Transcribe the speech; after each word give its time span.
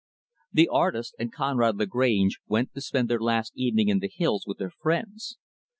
The 0.51 0.67
artist 0.67 1.13
and 1.19 1.31
Conrad 1.31 1.77
Lagrange 1.77 2.39
went 2.47 2.73
to 2.73 2.81
spend 2.81 3.07
their 3.07 3.19
last 3.21 3.51
evening 3.55 3.87
in 3.87 3.99
the 3.99 4.09
hills 4.11 4.45
with 4.47 4.57
their 4.57 4.71
friends. 4.71 5.37